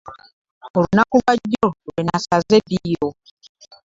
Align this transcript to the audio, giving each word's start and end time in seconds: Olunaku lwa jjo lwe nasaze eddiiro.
Olunaku 0.77 1.15
lwa 1.21 1.33
jjo 1.41 1.67
lwe 1.85 2.01
nasaze 2.07 2.53
eddiiro. 2.59 3.09